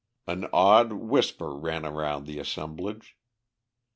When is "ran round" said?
1.55-2.25